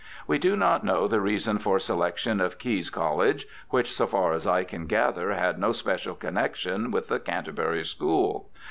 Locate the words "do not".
0.39-0.83